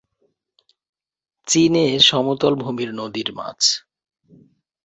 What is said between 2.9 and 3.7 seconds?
নদীর মাছ।